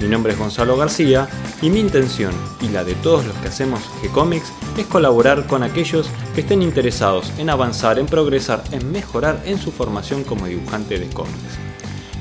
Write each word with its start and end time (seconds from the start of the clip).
Mi 0.00 0.08
nombre 0.08 0.32
es 0.32 0.38
Gonzalo 0.38 0.78
García 0.78 1.28
y 1.60 1.68
mi 1.68 1.78
intención 1.78 2.32
y 2.62 2.68
la 2.68 2.84
de 2.84 2.94
todos 2.94 3.26
los 3.26 3.36
que 3.36 3.48
hacemos 3.48 3.80
G-Comics 4.02 4.50
es 4.78 4.86
colaborar 4.86 5.46
con 5.46 5.62
aquellos 5.62 6.08
que 6.34 6.40
estén 6.40 6.62
interesados 6.62 7.30
en 7.36 7.50
avanzar, 7.50 7.98
en 7.98 8.06
progresar, 8.06 8.64
en 8.72 8.90
mejorar 8.90 9.42
en 9.44 9.58
su 9.58 9.70
formación 9.70 10.24
como 10.24 10.46
dibujante 10.46 10.98
de 10.98 11.06
cómics. 11.08 11.58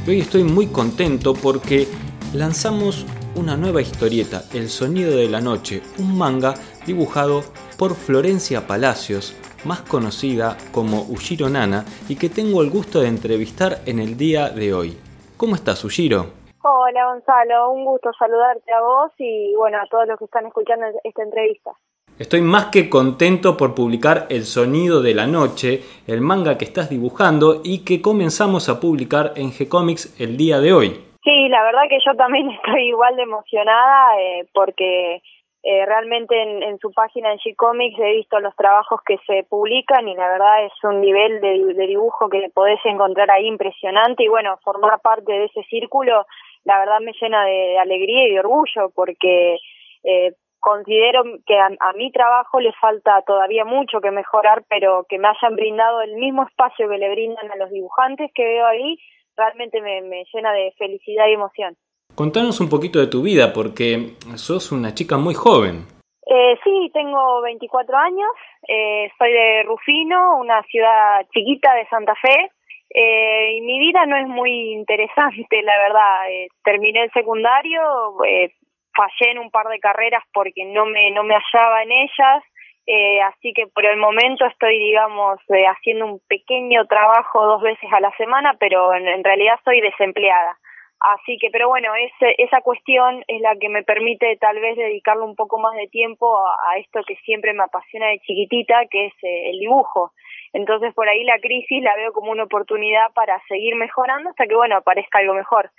Y 0.05 0.09
hoy 0.09 0.19
estoy 0.19 0.43
muy 0.43 0.67
contento 0.67 1.33
porque 1.33 1.87
lanzamos 2.33 3.05
una 3.35 3.55
nueva 3.55 3.81
historieta, 3.81 4.43
El 4.53 4.69
Sonido 4.69 5.11
de 5.15 5.29
la 5.29 5.39
Noche, 5.39 5.81
un 5.99 6.17
manga 6.17 6.55
dibujado 6.85 7.45
por 7.77 7.95
Florencia 7.95 8.67
Palacios, 8.67 9.35
más 9.63 9.81
conocida 9.81 10.57
como 10.73 11.05
Ushiro 11.07 11.49
Nana, 11.49 11.85
y 12.09 12.17
que 12.17 12.27
tengo 12.27 12.61
el 12.61 12.69
gusto 12.69 12.99
de 12.99 13.07
entrevistar 13.07 13.81
en 13.85 13.99
el 13.99 14.17
día 14.17 14.49
de 14.49 14.73
hoy. 14.73 14.97
¿Cómo 15.37 15.55
estás, 15.55 15.81
Ushiro? 15.85 16.48
Hola, 16.61 17.05
Gonzalo, 17.05 17.71
un 17.71 17.85
gusto 17.85 18.11
saludarte 18.19 18.73
a 18.73 18.81
vos 18.81 19.11
y 19.17 19.55
bueno, 19.55 19.77
a 19.77 19.85
todos 19.85 20.07
los 20.07 20.19
que 20.19 20.25
están 20.25 20.45
escuchando 20.45 20.87
esta 21.03 21.23
entrevista. 21.23 21.71
Estoy 22.19 22.41
más 22.41 22.65
que 22.65 22.89
contento 22.89 23.55
por 23.55 23.73
publicar 23.73 24.27
El 24.29 24.43
Sonido 24.43 25.01
de 25.01 25.15
la 25.15 25.25
Noche, 25.25 25.79
el 26.05 26.19
manga 26.19 26.57
que 26.57 26.65
estás 26.65 26.89
dibujando 26.89 27.61
y 27.63 27.85
que 27.85 28.01
comenzamos 28.01 28.67
a 28.67 28.81
publicar 28.81 29.31
en 29.37 29.51
G-Comics 29.51 30.19
el 30.19 30.35
día 30.35 30.59
de 30.59 30.73
hoy. 30.73 30.89
Sí, 31.23 31.47
la 31.47 31.63
verdad 31.63 31.83
que 31.87 31.99
yo 32.05 32.13
también 32.17 32.49
estoy 32.63 32.89
igual 32.89 33.15
de 33.15 33.23
emocionada 33.23 34.19
eh, 34.19 34.45
porque 34.53 35.21
eh, 35.61 35.85
realmente 35.85 36.41
en, 36.41 36.77
su 36.79 36.91
página 36.91 37.33
en 37.33 37.39
G-Comics 37.39 37.99
he 37.99 38.15
visto 38.15 38.39
los 38.39 38.55
trabajos 38.55 39.01
que 39.05 39.17
se 39.27 39.43
publican 39.43 40.07
y 40.07 40.15
la 40.15 40.29
verdad 40.29 40.65
es 40.65 40.71
un 40.83 41.01
nivel 41.01 41.41
de, 41.41 41.85
dibujo 41.85 42.29
que 42.29 42.49
podés 42.53 42.79
encontrar 42.85 43.29
ahí 43.29 43.45
impresionante 43.45 44.23
y 44.23 44.29
bueno, 44.29 44.57
formar 44.63 44.99
parte 45.01 45.31
de 45.31 45.45
ese 45.45 45.63
círculo 45.63 46.25
la 46.63 46.79
verdad 46.79 46.99
me 47.01 47.13
llena 47.19 47.45
de, 47.45 47.77
alegría 47.77 48.27
y 48.27 48.33
de 48.33 48.39
orgullo 48.39 48.91
porque 48.93 49.57
eh, 50.03 50.33
considero 50.59 51.23
que 51.45 51.57
a, 51.57 51.67
a, 51.79 51.93
mi 51.93 52.11
trabajo 52.11 52.59
le 52.59 52.73
falta 52.73 53.21
todavía 53.25 53.65
mucho 53.65 54.01
que 54.01 54.11
mejorar, 54.11 54.63
pero 54.69 55.05
que 55.07 55.17
me 55.17 55.27
hayan 55.27 55.55
brindado 55.55 56.01
el 56.01 56.15
mismo 56.15 56.43
espacio 56.43 56.89
que 56.89 56.97
le 56.97 57.11
brindan 57.11 57.51
a 57.51 57.55
los 57.55 57.69
dibujantes 57.69 58.31
que 58.33 58.43
veo 58.43 58.65
ahí 58.65 58.97
realmente 59.39 59.81
me, 59.81 60.23
llena 60.33 60.51
de 60.51 60.73
felicidad 60.77 61.27
y 61.27 61.33
emoción. 61.33 61.75
Contanos 62.15 62.59
un 62.59 62.69
poquito 62.69 62.99
de 62.99 63.07
tu 63.07 63.21
vida, 63.23 63.53
porque 63.53 64.15
sos 64.35 64.71
una 64.71 64.93
chica 64.93 65.17
muy 65.17 65.33
joven. 65.33 65.85
Eh, 66.25 66.57
sí, 66.63 66.91
tengo 66.93 67.41
24 67.41 67.97
años, 67.97 68.29
eh, 68.67 69.09
soy 69.17 69.31
de 69.31 69.63
Rufino, 69.63 70.37
una 70.37 70.61
ciudad 70.63 71.25
chiquita 71.33 71.73
de 71.73 71.87
Santa 71.87 72.13
Fe, 72.15 72.51
eh, 72.89 73.53
y 73.57 73.61
mi 73.61 73.79
vida 73.79 74.05
no 74.05 74.15
es 74.17 74.27
muy 74.27 74.73
interesante, 74.73 75.61
la 75.61 75.77
verdad. 75.77 76.31
Eh, 76.31 76.47
terminé 76.63 77.03
el 77.03 77.11
secundario, 77.11 77.81
eh, 78.25 78.53
fallé 78.93 79.31
en 79.31 79.39
un 79.39 79.51
par 79.51 79.67
de 79.67 79.79
carreras 79.79 80.23
porque 80.33 80.65
no 80.65 80.85
me, 80.85 81.11
no 81.11 81.23
me 81.23 81.35
hallaba 81.35 81.83
en 81.83 81.91
ellas, 81.91 82.43
eh, 82.91 83.21
así 83.21 83.53
que 83.53 83.67
por 83.67 83.85
el 83.85 83.97
momento 83.97 84.47
estoy, 84.47 84.79
digamos, 84.79 85.39
eh, 85.49 85.65
haciendo 85.67 86.07
un 86.07 86.19
pequeño 86.27 86.87
trabajo 86.87 87.45
dos 87.45 87.61
veces 87.61 87.87
a 87.93 87.99
la 87.99 88.11
semana, 88.17 88.55
pero 88.59 88.91
en, 88.95 89.23
realidad 89.23 89.59
soy 89.63 89.79
desempleada. 89.79 90.57
Así 90.99 91.37
que, 91.37 91.51
pero 91.51 91.69
bueno, 91.69 91.93
ese, 91.93 92.33
esa 92.39 92.61
cuestión 92.61 93.23
es 93.27 93.41
la 93.41 93.55
que 93.57 93.69
me 93.69 93.83
permite 93.83 94.35
tal 94.37 94.59
vez 94.59 94.75
dedicarle 94.75 95.23
un 95.23 95.35
poco 95.35 95.59
más 95.59 95.75
de 95.75 95.87
tiempo 95.87 96.39
a, 96.39 96.79
esto 96.79 97.01
que 97.07 97.15
siempre 97.17 97.53
me 97.53 97.63
apasiona 97.63 98.07
de 98.07 98.19
chiquitita, 98.21 98.87
que 98.89 99.05
es 99.05 99.13
eh, 99.21 99.51
el 99.51 99.59
dibujo. 99.59 100.11
Entonces, 100.53 100.93
por 100.93 101.07
ahí 101.07 101.23
la 101.23 101.39
crisis 101.39 101.83
la 101.83 101.95
veo 101.95 102.11
como 102.13 102.31
una 102.31 102.43
oportunidad 102.43 103.11
para 103.13 103.41
seguir 103.47 103.75
mejorando 103.75 104.29
hasta 104.29 104.47
que, 104.47 104.55
bueno, 104.55 104.77
aparezca 104.77 105.19
algo 105.19 105.33
mejor 105.33 105.71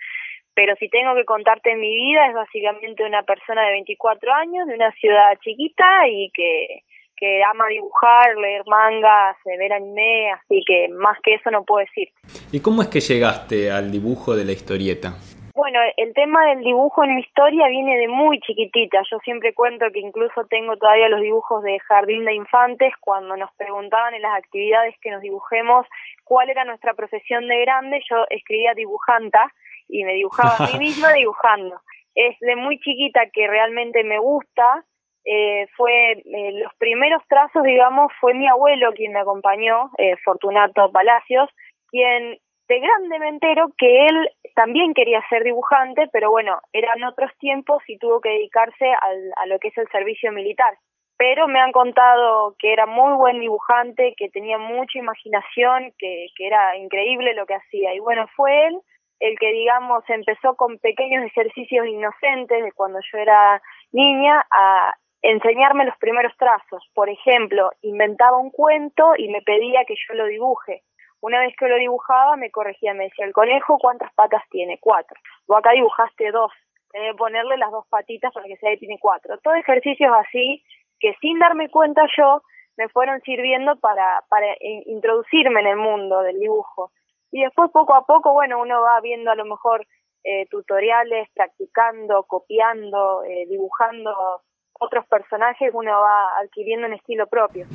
pero 0.52 0.74
si 0.76 0.88
tengo 0.88 1.14
que 1.14 1.24
contarte 1.24 1.74
mi 1.76 1.94
vida 1.94 2.26
es 2.26 2.34
básicamente 2.34 3.04
una 3.04 3.22
persona 3.22 3.64
de 3.64 3.70
24 3.70 4.32
años, 4.34 4.66
de 4.66 4.74
una 4.74 4.90
ciudad 4.92 5.38
chiquita 5.40 6.08
y 6.08 6.30
que 6.34 6.82
que 7.20 7.42
ama 7.44 7.66
dibujar, 7.68 8.34
leer 8.36 8.62
mangas, 8.66 9.36
ver 9.44 9.72
anime, 9.74 10.32
así 10.32 10.64
que 10.66 10.88
más 10.88 11.18
que 11.22 11.34
eso 11.34 11.50
no 11.50 11.64
puedo 11.64 11.84
decir. 11.84 12.08
¿Y 12.50 12.60
cómo 12.60 12.80
es 12.80 12.88
que 12.88 13.00
llegaste 13.00 13.70
al 13.70 13.92
dibujo 13.92 14.34
de 14.34 14.46
la 14.46 14.52
historieta? 14.52 15.12
Bueno, 15.60 15.78
el 15.98 16.14
tema 16.14 16.46
del 16.46 16.64
dibujo 16.64 17.04
en 17.04 17.16
mi 17.16 17.20
historia 17.20 17.68
viene 17.68 17.98
de 17.98 18.08
muy 18.08 18.40
chiquitita. 18.40 19.02
Yo 19.10 19.18
siempre 19.18 19.52
cuento 19.52 19.84
que 19.92 19.98
incluso 20.00 20.46
tengo 20.46 20.78
todavía 20.78 21.10
los 21.10 21.20
dibujos 21.20 21.62
de 21.62 21.78
jardín 21.80 22.24
de 22.24 22.32
infantes 22.32 22.94
cuando 22.98 23.36
nos 23.36 23.52
preguntaban 23.56 24.14
en 24.14 24.22
las 24.22 24.38
actividades 24.38 24.94
que 25.02 25.10
nos 25.10 25.20
dibujemos 25.20 25.86
cuál 26.24 26.48
era 26.48 26.64
nuestra 26.64 26.94
profesión 26.94 27.46
de 27.46 27.60
grande. 27.60 28.00
Yo 28.08 28.24
escribía 28.30 28.72
dibujanta 28.72 29.52
y 29.86 30.02
me 30.04 30.14
dibujaba 30.14 30.64
a 30.64 30.66
mí 30.66 30.78
misma 30.78 31.12
dibujando. 31.12 31.78
Es 32.14 32.40
de 32.40 32.56
muy 32.56 32.78
chiquita 32.78 33.28
que 33.30 33.46
realmente 33.46 34.02
me 34.02 34.18
gusta 34.18 34.86
eh, 35.26 35.66
fue 35.76 36.12
eh, 36.12 36.52
los 36.54 36.72
primeros 36.78 37.22
trazos, 37.28 37.64
digamos, 37.64 38.10
fue 38.18 38.32
mi 38.32 38.48
abuelo 38.48 38.94
quien 38.94 39.12
me 39.12 39.20
acompañó, 39.20 39.90
eh, 39.98 40.16
Fortunato 40.24 40.90
Palacios, 40.90 41.50
quien 41.90 42.38
de 42.70 42.78
grande 42.78 43.18
me 43.18 43.28
entero 43.28 43.72
que 43.76 44.06
él 44.06 44.30
también 44.54 44.94
quería 44.94 45.20
ser 45.28 45.42
dibujante, 45.42 46.08
pero 46.12 46.30
bueno, 46.30 46.60
eran 46.72 47.02
otros 47.02 47.32
tiempos 47.40 47.82
y 47.88 47.98
tuvo 47.98 48.20
que 48.20 48.28
dedicarse 48.28 48.86
al, 48.86 49.32
a 49.38 49.46
lo 49.46 49.58
que 49.58 49.68
es 49.68 49.78
el 49.78 49.88
servicio 49.88 50.30
militar. 50.30 50.78
Pero 51.16 51.48
me 51.48 51.58
han 51.58 51.72
contado 51.72 52.54
que 52.60 52.72
era 52.72 52.86
muy 52.86 53.12
buen 53.14 53.40
dibujante, 53.40 54.14
que 54.16 54.28
tenía 54.28 54.56
mucha 54.56 55.00
imaginación, 55.00 55.92
que, 55.98 56.28
que 56.36 56.46
era 56.46 56.76
increíble 56.76 57.34
lo 57.34 57.44
que 57.44 57.56
hacía. 57.56 57.92
Y 57.92 57.98
bueno, 57.98 58.28
fue 58.36 58.68
él 58.68 58.78
el 59.18 59.36
que, 59.36 59.50
digamos, 59.50 60.04
empezó 60.08 60.54
con 60.54 60.78
pequeños 60.78 61.24
ejercicios 61.24 61.88
inocentes 61.88 62.62
de 62.62 62.72
cuando 62.72 63.00
yo 63.12 63.18
era 63.18 63.60
niña 63.90 64.46
a 64.48 64.94
enseñarme 65.22 65.86
los 65.86 65.98
primeros 65.98 66.36
trazos. 66.38 66.88
Por 66.94 67.10
ejemplo, 67.10 67.72
inventaba 67.82 68.38
un 68.38 68.50
cuento 68.50 69.14
y 69.18 69.28
me 69.28 69.42
pedía 69.42 69.84
que 69.84 69.96
yo 69.96 70.14
lo 70.14 70.26
dibuje. 70.26 70.84
Una 71.20 71.40
vez 71.40 71.54
que 71.56 71.68
lo 71.68 71.76
dibujaba, 71.76 72.36
me 72.36 72.50
corregía, 72.50 72.94
me 72.94 73.04
decía, 73.04 73.26
el 73.26 73.32
conejo, 73.32 73.78
¿cuántas 73.78 74.12
patas 74.14 74.42
tiene? 74.50 74.78
Cuatro. 74.80 75.18
Vos 75.46 75.58
acá 75.58 75.72
dibujaste 75.72 76.30
dos. 76.30 76.52
Tenés 76.90 77.12
que 77.12 77.18
ponerle 77.18 77.56
las 77.56 77.70
dos 77.70 77.86
patitas 77.88 78.32
para 78.32 78.46
que 78.46 78.56
que 78.56 78.76
tiene 78.78 78.98
cuatro. 78.98 79.38
Todo 79.38 79.54
ejercicios 79.54 80.12
así 80.18 80.62
que 80.98 81.14
sin 81.20 81.38
darme 81.38 81.68
cuenta 81.70 82.02
yo 82.16 82.42
me 82.76 82.88
fueron 82.88 83.20
sirviendo 83.20 83.76
para, 83.76 84.24
para 84.28 84.46
introducirme 84.86 85.60
en 85.60 85.66
el 85.66 85.76
mundo 85.76 86.22
del 86.22 86.38
dibujo. 86.38 86.90
Y 87.30 87.42
después 87.42 87.70
poco 87.70 87.94
a 87.94 88.06
poco, 88.06 88.32
bueno, 88.32 88.60
uno 88.60 88.80
va 88.80 89.00
viendo 89.00 89.30
a 89.30 89.34
lo 89.34 89.44
mejor 89.44 89.86
eh, 90.24 90.46
tutoriales, 90.50 91.28
practicando, 91.34 92.24
copiando, 92.24 93.22
eh, 93.24 93.46
dibujando 93.48 94.42
otros 94.80 95.06
personajes 95.06 95.70
uno 95.74 96.00
va 96.00 96.38
adquiriendo 96.42 96.86
un 96.86 96.94
estilo 96.94 97.26
propio. 97.26 97.66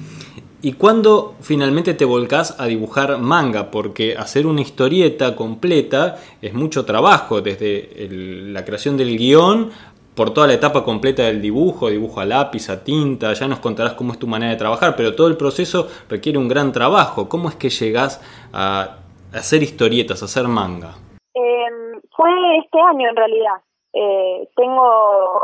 ¿Y 0.65 0.73
cuándo 0.73 1.35
finalmente 1.41 1.93
te 1.93 2.05
volcás 2.05 2.59
a 2.59 2.65
dibujar 2.65 3.19
manga? 3.19 3.69
Porque 3.69 4.17
hacer 4.17 4.47
una 4.47 4.61
historieta 4.61 5.35
completa 5.35 6.15
es 6.41 6.55
mucho 6.55 6.85
trabajo, 6.85 7.39
desde 7.39 8.07
la 8.09 8.65
creación 8.65 8.97
del 8.97 9.15
guion 9.15 9.69
por 10.15 10.33
toda 10.33 10.47
la 10.47 10.53
etapa 10.53 10.83
completa 10.83 11.21
del 11.21 11.39
dibujo, 11.39 11.91
dibujo 11.91 12.19
a 12.19 12.25
lápiz, 12.25 12.67
a 12.71 12.83
tinta, 12.83 13.31
ya 13.33 13.47
nos 13.47 13.59
contarás 13.59 13.93
cómo 13.93 14.13
es 14.13 14.17
tu 14.17 14.25
manera 14.25 14.53
de 14.53 14.57
trabajar, 14.57 14.95
pero 14.95 15.13
todo 15.13 15.27
el 15.27 15.37
proceso 15.37 15.87
requiere 16.09 16.39
un 16.39 16.47
gran 16.47 16.71
trabajo. 16.71 17.29
¿Cómo 17.29 17.47
es 17.49 17.55
que 17.55 17.69
llegás 17.69 18.19
a 18.51 18.97
hacer 19.35 19.61
historietas, 19.61 20.23
a 20.23 20.25
hacer 20.25 20.47
manga? 20.47 20.95
Eh, 21.35 22.01
fue 22.17 22.31
este 22.57 22.79
año 22.79 23.07
en 23.07 23.15
realidad. 23.15 23.61
Eh, 23.97 24.49
tengo 24.57 24.83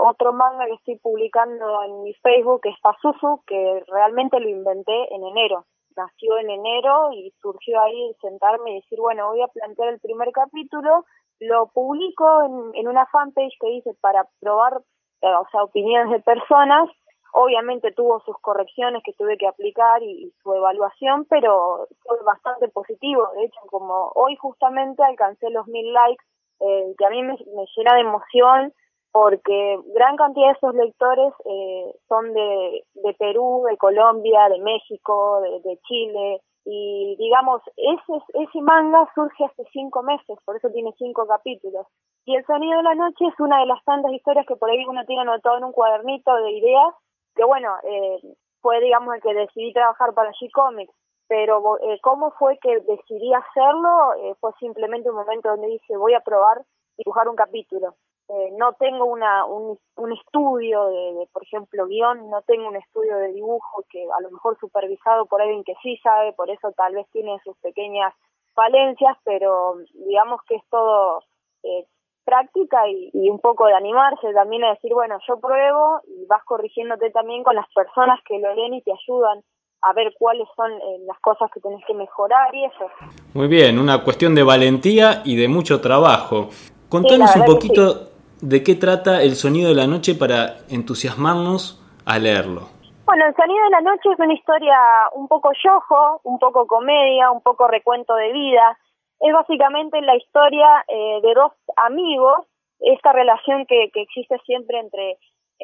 otro 0.10 0.34
manga 0.34 0.66
que 0.66 0.74
estoy 0.74 0.98
publicando 0.98 1.84
en 1.84 2.04
mi 2.04 2.14
Facebook, 2.16 2.60
que 2.62 2.70
es 2.70 2.76
Pazuzu, 2.82 3.42
que 3.48 3.82
realmente 3.88 4.42
lo 4.42 4.50
inventé 4.50 5.16
en 5.16 5.24
enero. 5.24 5.64
Nació 5.96 6.38
en 6.38 6.50
enero 6.50 7.14
y 7.14 7.32
surgió 7.42 7.80
ahí 7.80 8.14
sentarme 8.20 8.72
y 8.72 8.82
decir, 8.82 9.00
bueno, 9.00 9.30
voy 9.30 9.42
a 9.42 9.48
plantear 9.48 9.94
el 9.94 10.02
primer 10.02 10.34
capítulo, 10.34 11.06
lo 11.40 11.68
publico 11.68 12.44
en, 12.76 12.88
una 12.90 13.06
fanpage 13.06 13.58
que 13.58 13.70
dice 13.70 13.94
para 14.02 14.28
probar, 14.42 14.82
eh, 15.22 15.34
o 15.34 15.48
sea, 15.50 15.64
opiniones 15.64 16.12
de 16.12 16.20
personas. 16.20 16.90
Obviamente 17.32 17.94
tuvo 17.94 18.20
sus 18.26 18.38
correcciones 18.40 19.02
que 19.06 19.14
tuve 19.14 19.38
que 19.38 19.48
aplicar 19.48 20.04
y 20.04 20.30
su 20.44 20.54
evaluación, 20.54 21.24
pero 21.30 21.88
fue 22.04 22.18
bastante 22.26 22.68
positivo. 22.68 23.30
De 23.34 23.46
hecho, 23.46 23.62
como 23.70 24.12
hoy 24.16 24.36
justamente 24.36 25.02
alcancé 25.04 25.50
los 25.52 25.66
mil 25.68 25.94
likes 25.94 26.26
eh, 26.62 26.94
que 26.98 27.06
a 27.06 27.10
mí 27.10 27.24
me, 27.24 27.38
llena 27.76 27.96
de 27.96 28.02
emoción 28.02 28.74
porque 29.12 29.80
gran 29.94 30.16
cantidad 30.16 30.48
de 30.48 30.54
esos 30.54 30.74
lectores 30.74 31.34
eh, 31.46 31.96
son 32.08 32.34
de, 32.34 32.84
Perú, 33.20 33.66
de 33.70 33.76
Colombia, 33.78 34.48
de 34.48 34.60
México, 34.60 35.42
de, 35.42 35.70
de 35.70 35.78
Chile, 35.82 36.42
y 36.64 37.16
digamos, 37.18 37.62
ese, 37.76 38.24
ese 38.34 38.62
manga 38.62 39.10
surge 39.16 39.46
hace 39.46 39.64
cinco 39.72 40.04
meses, 40.04 40.38
por 40.46 40.56
eso 40.56 40.70
tiene 40.70 40.94
cinco 40.98 41.26
capítulos. 41.28 41.88
Y 42.26 42.36
El 42.36 42.46
Sonido 42.46 42.78
de 42.78 42.84
la 42.84 42.96
Noche 42.96 43.26
es 43.26 43.40
una 43.40 43.60
de 43.60 43.66
las 43.66 43.84
tantas 43.84 44.12
historias 44.14 44.46
que 44.46 44.56
por 44.56 44.70
ahí 44.70 44.86
uno 44.88 45.04
tiene 45.06 45.24
anotado 45.24 45.58
en 45.58 45.64
un 45.64 45.72
cuadernito 45.72 46.36
de 46.36 46.52
ideas, 46.52 46.94
que 47.36 47.44
bueno, 47.44 47.76
eh, 47.84 48.20
fue 48.62 48.80
digamos 48.80 49.16
el 49.16 49.22
que 49.22 49.34
decidí 49.34 49.74
trabajar 49.74 50.14
para 50.14 50.32
G-Comics, 50.32 50.94
pero 51.32 51.80
eh, 51.80 51.98
cómo 52.02 52.32
fue 52.32 52.58
que 52.58 52.82
decidí 52.82 53.34
hacerlo 53.34 54.16
eh, 54.22 54.36
fue 54.42 54.52
simplemente 54.60 55.10
un 55.10 55.16
momento 55.16 55.48
donde 55.48 55.68
dije 55.68 55.96
voy 55.96 56.14
a 56.14 56.20
probar 56.20 56.62
dibujar 56.98 57.30
un 57.30 57.38
capítulo. 57.38 57.96
Eh, 58.28 58.50
no 58.58 58.74
tengo 58.74 59.06
una, 59.06 59.46
un, 59.46 59.80
un 59.96 60.12
estudio 60.12 60.88
de, 60.88 61.30
por 61.32 61.44
ejemplo, 61.44 61.88
guion, 61.88 62.30
no 62.30 62.42
tengo 62.42 62.68
un 62.68 62.76
estudio 62.76 63.16
de 63.16 63.32
dibujo 63.32 63.82
que 63.90 64.04
a 64.04 64.22
lo 64.22 64.30
mejor 64.30 64.58
supervisado 64.60 65.26
por 65.26 65.42
alguien 65.42 65.64
que 65.64 65.76
sí 65.82 65.96
sabe, 66.04 66.34
por 66.34 66.50
eso 66.50 66.74
tal 66.74 66.96
vez 66.96 67.08
tiene 67.14 67.40
sus 67.46 67.58
pequeñas 67.60 68.14
falencias, 68.54 69.16
pero 69.24 69.76
digamos 70.06 70.42
que 70.50 70.56
es 70.56 70.64
todo 70.70 71.24
eh, 71.64 71.86
práctica 72.26 72.90
y, 72.90 73.10
y, 73.14 73.30
un 73.30 73.40
poco 73.40 73.68
de 73.68 73.74
animarse 73.74 74.34
también 74.34 74.66
a 74.66 74.72
decir, 74.72 74.94
bueno, 74.94 75.18
yo 75.26 75.40
pruebo 75.40 76.02
y 76.08 76.26
vas 76.26 76.44
corrigiéndote 76.44 77.10
también 77.12 77.42
con 77.46 77.56
las 77.56 77.72
personas 77.74 78.20
que 78.26 78.38
lo 78.38 78.54
leen 78.54 78.74
y 78.74 78.82
te 78.82 78.92
ayudan 78.92 79.42
a 79.82 79.94
ver 79.94 80.14
cuáles 80.18 80.48
son 80.56 80.72
eh, 80.72 81.00
las 81.08 81.20
cosas 81.20 81.50
que 81.52 81.60
tenés 81.60 81.84
que 81.86 81.94
mejorar 81.94 82.54
y 82.54 82.66
eso. 82.66 82.90
Muy 83.34 83.48
bien, 83.48 83.80
una 83.80 84.04
cuestión 84.04 84.36
de 84.36 84.44
valentía 84.44 85.22
y 85.26 85.36
de 85.36 85.48
mucho 85.48 85.82
trabajo. 85.82 86.50
Contanos 86.90 87.36
un 87.36 87.46
poquito 87.46 88.10
de 88.42 88.64
qué 88.64 88.76
trata 88.76 89.22
El 89.22 89.36
Sonido 89.36 89.70
de 89.70 89.76
la 89.76 89.88
Noche 89.88 90.16
para 90.16 90.58
entusiasmarnos 90.70 91.82
a 92.06 92.20
leerlo. 92.20 92.70
Bueno, 93.06 93.26
El 93.26 93.36
Sonido 93.36 93.64
de 93.64 93.70
la 93.70 93.82
Noche 93.82 94.10
es 94.12 94.20
una 94.20 94.34
historia 94.34 94.78
un 95.14 95.28
poco 95.28 95.52
yojo, 95.64 96.22
un 96.24 96.40
poco 96.40 96.68
comedia, 96.68 97.32
un 97.32 97.42
poco 97.42 97.68
recuento 97.68 98.16
de 98.16 98.32
vida. 98.32 98.78
Es 99.20 99.34
básicamente 99.34 100.02
la 100.02 100.16
historia 100.16 100.68
eh, 100.88 101.20
de 101.22 101.34
dos 101.34 101.54
amigos, 101.78 102.46
esta 102.80 103.14
relación 103.14 103.66
que, 103.68 103.90
que 103.94 104.02
existe 104.02 104.38
siempre 104.46 104.80
entre 104.80 105.18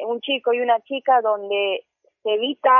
un 0.06 0.20
chico 0.20 0.52
y 0.52 0.60
una 0.60 0.80
chica 0.80 1.20
donde 1.22 1.84
se 2.22 2.34
evita 2.34 2.70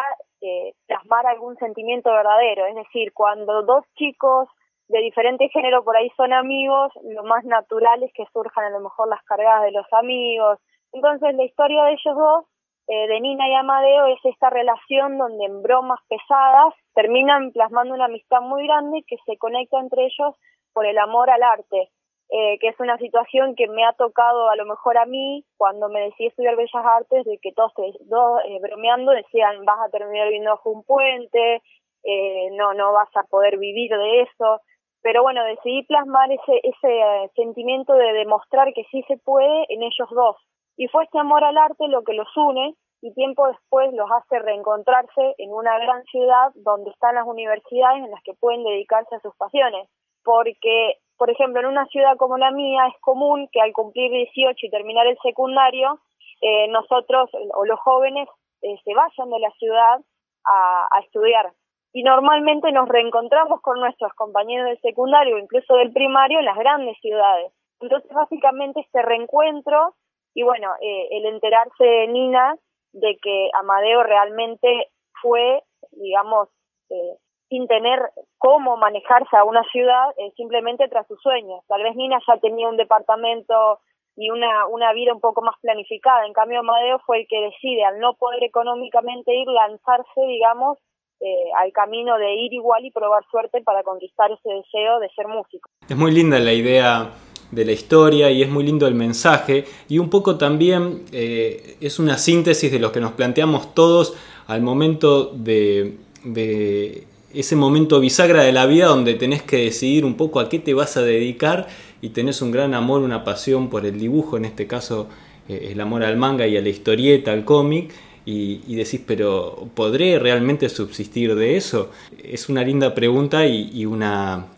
eh, 0.40 0.74
plasmar 0.86 1.26
algún 1.26 1.56
sentimiento 1.56 2.10
verdadero. 2.10 2.66
Es 2.66 2.74
decir, 2.74 3.12
cuando 3.12 3.62
dos 3.62 3.84
chicos 3.96 4.48
de 4.88 5.00
diferente 5.00 5.48
género 5.50 5.84
por 5.84 5.96
ahí 5.96 6.10
son 6.16 6.32
amigos, 6.32 6.92
lo 7.02 7.22
más 7.24 7.44
natural 7.44 8.02
es 8.02 8.12
que 8.14 8.24
surjan 8.32 8.64
a 8.64 8.70
lo 8.70 8.80
mejor 8.80 9.08
las 9.08 9.22
cargadas 9.24 9.64
de 9.64 9.72
los 9.72 9.86
amigos. 9.92 10.58
Entonces 10.92 11.34
la 11.34 11.44
historia 11.44 11.84
de 11.84 11.92
ellos 11.92 12.16
dos, 12.16 12.44
eh, 12.86 13.06
de 13.06 13.20
Nina 13.20 13.48
y 13.48 13.54
Amadeo, 13.54 14.06
es 14.06 14.24
esta 14.24 14.48
relación 14.48 15.18
donde 15.18 15.44
en 15.44 15.62
bromas 15.62 16.00
pesadas 16.08 16.74
terminan 16.94 17.52
plasmando 17.52 17.94
una 17.94 18.06
amistad 18.06 18.40
muy 18.40 18.66
grande 18.66 19.04
que 19.06 19.16
se 19.26 19.36
conecta 19.36 19.78
entre 19.78 20.04
ellos 20.06 20.34
por 20.72 20.86
el 20.86 20.98
amor 20.98 21.30
al 21.30 21.42
arte 21.42 21.90
eh, 22.30 22.58
que 22.60 22.68
es 22.68 22.80
una 22.80 22.98
situación 22.98 23.54
que 23.54 23.68
me 23.68 23.84
ha 23.84 23.92
tocado 23.94 24.50
a 24.50 24.56
lo 24.56 24.66
mejor 24.66 24.98
a 24.98 25.06
mí 25.06 25.44
cuando 25.56 25.88
me 25.88 26.00
decidí 26.00 26.26
estudiar 26.26 26.56
Bellas 26.56 26.84
Artes, 26.84 27.24
de 27.24 27.38
que 27.38 27.52
todos, 27.52 27.72
dos, 28.00 28.40
eh, 28.46 28.58
bromeando 28.60 29.12
decían 29.12 29.64
vas 29.64 29.78
a 29.86 29.90
terminar 29.90 30.26
viviendo 30.26 30.50
bajo 30.50 30.70
un 30.70 30.84
puente, 30.84 31.62
eh, 32.04 32.50
no, 32.52 32.74
no 32.74 32.92
vas 32.92 33.08
a 33.16 33.22
poder 33.24 33.58
vivir 33.58 33.90
de 33.90 34.22
eso. 34.22 34.60
Pero 35.02 35.22
bueno, 35.22 35.44
decidí 35.44 35.84
plasmar 35.84 36.30
ese, 36.32 36.60
ese 36.62 37.00
eh, 37.00 37.30
sentimiento 37.34 37.94
de 37.94 38.12
demostrar 38.12 38.72
que 38.74 38.84
sí 38.90 39.02
se 39.06 39.16
puede 39.16 39.64
en 39.68 39.82
ellos 39.82 40.08
dos. 40.10 40.36
Y 40.76 40.88
fue 40.88 41.04
este 41.04 41.18
amor 41.18 41.44
al 41.44 41.56
arte 41.56 41.88
lo 41.88 42.02
que 42.02 42.14
los 42.14 42.28
une 42.36 42.74
y 43.00 43.14
tiempo 43.14 43.46
después 43.46 43.92
los 43.94 44.10
hace 44.10 44.38
reencontrarse 44.40 45.34
en 45.38 45.52
una 45.52 45.78
gran 45.78 46.02
ciudad 46.04 46.50
donde 46.56 46.90
están 46.90 47.14
las 47.14 47.26
universidades 47.26 48.04
en 48.04 48.10
las 48.10 48.22
que 48.22 48.34
pueden 48.34 48.64
dedicarse 48.64 49.14
a 49.14 49.20
sus 49.20 49.34
pasiones. 49.36 49.88
Porque 50.24 50.98
por 51.18 51.30
ejemplo, 51.30 51.60
en 51.60 51.66
una 51.66 51.86
ciudad 51.86 52.16
como 52.16 52.38
la 52.38 52.50
mía 52.50 52.86
es 52.86 53.00
común 53.00 53.48
que 53.52 53.60
al 53.60 53.72
cumplir 53.72 54.10
18 54.10 54.66
y 54.66 54.70
terminar 54.70 55.06
el 55.06 55.18
secundario, 55.22 56.00
eh, 56.40 56.68
nosotros 56.68 57.30
o 57.54 57.64
los 57.64 57.80
jóvenes 57.80 58.28
eh, 58.62 58.76
se 58.84 58.94
vayan 58.94 59.30
de 59.30 59.40
la 59.40 59.50
ciudad 59.58 60.00
a, 60.44 60.88
a, 60.90 61.00
estudiar. 61.00 61.52
Y 61.92 62.02
normalmente 62.02 62.70
nos 62.70 62.88
reencontramos 62.88 63.60
con 63.60 63.80
nuestros 63.80 64.12
compañeros 64.14 64.66
del 64.66 64.80
secundario 64.80 65.38
incluso 65.38 65.74
del 65.76 65.92
primario 65.92 66.38
en 66.38 66.44
las 66.44 66.56
grandes 66.56 66.96
ciudades. 67.00 67.52
Entonces, 67.80 68.10
básicamente, 68.12 68.80
este 68.80 69.02
reencuentro 69.02 69.94
y 70.38 70.44
bueno, 70.44 70.72
eh, 70.80 71.08
el 71.10 71.26
enterarse 71.26 71.82
de 71.82 72.06
Nina 72.06 72.56
de 72.92 73.18
que 73.20 73.50
Amadeo 73.54 74.04
realmente 74.04 74.88
fue, 75.20 75.64
digamos, 75.90 76.48
eh, 76.90 77.16
sin 77.48 77.66
tener 77.66 78.00
cómo 78.38 78.76
manejarse 78.76 79.36
a 79.36 79.44
una 79.44 79.62
ciudad 79.72 80.10
eh, 80.18 80.32
simplemente 80.36 80.88
tras 80.88 81.06
sus 81.06 81.20
sueños. 81.20 81.64
Tal 81.66 81.82
vez 81.82 81.96
Nina 81.96 82.18
ya 82.26 82.38
tenía 82.38 82.68
un 82.68 82.76
departamento 82.76 83.80
y 84.16 84.30
una, 84.30 84.66
una 84.66 84.92
vida 84.92 85.14
un 85.14 85.20
poco 85.20 85.42
más 85.42 85.54
planificada. 85.62 86.26
En 86.26 86.32
cambio, 86.32 86.60
Amadeo 86.60 86.98
fue 87.06 87.20
el 87.20 87.26
que 87.28 87.40
decide, 87.40 87.84
al 87.84 88.00
no 88.00 88.14
poder 88.14 88.42
económicamente 88.42 89.34
ir, 89.34 89.46
lanzarse, 89.48 90.20
digamos, 90.26 90.78
eh, 91.20 91.50
al 91.56 91.72
camino 91.72 92.16
de 92.16 92.34
ir 92.34 92.52
igual 92.52 92.84
y 92.84 92.90
probar 92.92 93.24
suerte 93.30 93.60
para 93.62 93.82
conquistar 93.82 94.30
ese 94.30 94.48
deseo 94.48 95.00
de 95.00 95.08
ser 95.16 95.26
músico. 95.26 95.68
Es 95.88 95.96
muy 95.96 96.12
linda 96.12 96.38
la 96.38 96.52
idea 96.52 97.10
de 97.50 97.64
la 97.64 97.72
historia 97.72 98.30
y 98.30 98.42
es 98.42 98.48
muy 98.48 98.62
lindo 98.62 98.86
el 98.86 98.94
mensaje 98.94 99.64
y 99.88 99.98
un 99.98 100.10
poco 100.10 100.38
también 100.38 101.06
eh, 101.12 101.76
es 101.80 101.98
una 101.98 102.18
síntesis 102.18 102.70
de 102.70 102.78
lo 102.78 102.92
que 102.92 103.00
nos 103.00 103.12
planteamos 103.12 103.74
todos 103.74 104.16
al 104.46 104.62
momento 104.62 105.24
de, 105.32 105.96
de 106.24 107.07
ese 107.32 107.56
momento 107.56 108.00
bisagra 108.00 108.42
de 108.42 108.52
la 108.52 108.66
vida 108.66 108.86
donde 108.86 109.14
tenés 109.14 109.42
que 109.42 109.58
decidir 109.58 110.04
un 110.04 110.16
poco 110.16 110.40
a 110.40 110.48
qué 110.48 110.58
te 110.58 110.74
vas 110.74 110.96
a 110.96 111.02
dedicar 111.02 111.66
y 112.00 112.10
tenés 112.10 112.42
un 112.42 112.50
gran 112.50 112.74
amor, 112.74 113.02
una 113.02 113.24
pasión 113.24 113.68
por 113.68 113.84
el 113.84 113.98
dibujo, 113.98 114.36
en 114.36 114.44
este 114.44 114.66
caso 114.66 115.08
eh, 115.48 115.70
el 115.72 115.80
amor 115.80 116.04
al 116.04 116.16
manga 116.16 116.46
y 116.46 116.56
a 116.56 116.62
la 116.62 116.68
historieta, 116.68 117.32
al 117.32 117.44
cómic, 117.44 117.92
y, 118.30 118.76
decís, 118.76 119.02
pero 119.06 119.56
¿podré 119.74 120.18
realmente 120.18 120.68
subsistir 120.68 121.34
de 121.34 121.56
eso? 121.56 121.90
Es 122.22 122.50
una 122.50 122.62
linda 122.62 122.94
pregunta 122.94 123.46
y, 123.46 123.86
una, 123.86 124.48